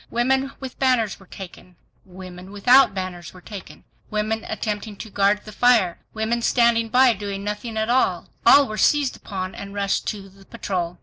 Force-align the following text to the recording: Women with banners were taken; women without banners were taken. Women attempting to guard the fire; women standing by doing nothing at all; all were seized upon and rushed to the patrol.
Women 0.09 0.51
with 0.59 0.79
banners 0.79 1.19
were 1.19 1.27
taken; 1.27 1.75
women 2.05 2.51
without 2.51 2.95
banners 2.95 3.35
were 3.35 3.39
taken. 3.41 3.83
Women 4.09 4.43
attempting 4.49 4.95
to 4.97 5.11
guard 5.11 5.41
the 5.45 5.51
fire; 5.51 5.99
women 6.11 6.41
standing 6.41 6.89
by 6.89 7.13
doing 7.13 7.43
nothing 7.43 7.77
at 7.77 7.87
all; 7.87 8.27
all 8.43 8.67
were 8.67 8.79
seized 8.79 9.15
upon 9.15 9.53
and 9.53 9.75
rushed 9.75 10.07
to 10.07 10.27
the 10.27 10.43
patrol. 10.45 10.97